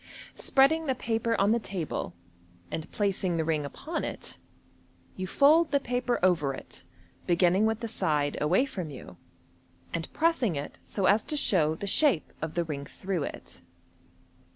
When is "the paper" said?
0.87-1.39, 5.69-6.17